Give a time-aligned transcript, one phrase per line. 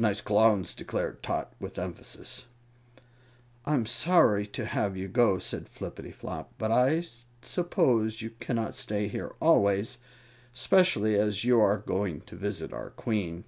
[0.00, 2.46] "Nice Clowns," declared Tot, with emphasis.
[3.64, 7.04] "I'm sorry to have you go," said Flippityflop, "but I
[7.40, 9.98] suppose you cannot stay here always,
[10.52, 13.44] especially as you are going to visit our Queen."